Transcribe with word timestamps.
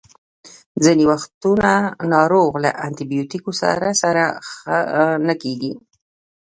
ځینې 0.83 1.03
وختونه 1.11 1.69
ناروغ 2.13 2.51
له 2.63 2.69
انټي 2.85 3.05
بیوټیکو 3.11 3.51
سره 3.61 3.87
سره 4.01 4.23
ښه 4.51 4.77
نه 5.27 5.35
کیږي. 5.41 5.71